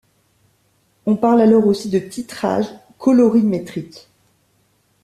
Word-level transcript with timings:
On 1.05 1.15
parle 1.15 1.41
alors 1.41 1.67
aussi 1.67 1.87
de 1.91 1.99
titrage 1.99 2.65
colorimétrique. 2.97 4.09